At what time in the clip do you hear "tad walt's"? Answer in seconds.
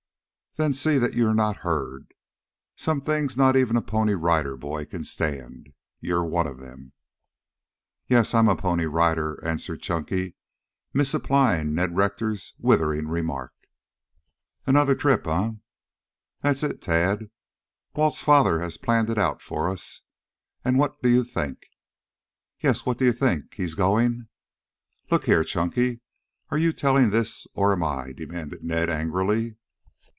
16.81-18.19